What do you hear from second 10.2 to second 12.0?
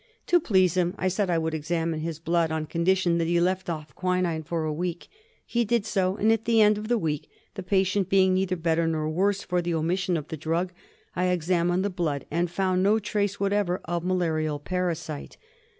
the drug, I examined the